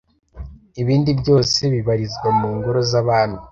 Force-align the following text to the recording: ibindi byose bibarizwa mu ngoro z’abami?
ibindi 0.81 1.11
byose 1.21 1.59
bibarizwa 1.73 2.27
mu 2.39 2.47
ngoro 2.55 2.79
z’abami? 2.89 3.39